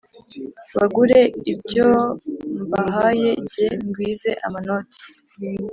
Bagure 0.75 1.19
ibyo 1.51 1.89
mbahayeJye 2.63 3.67
ngwize 3.85 4.31
amanoti 4.45 4.99